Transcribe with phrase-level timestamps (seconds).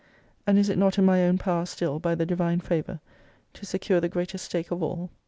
[0.47, 2.99] And is it not in my own power still, by the Divine favour,
[3.53, 5.11] to secure the greatest stake of all?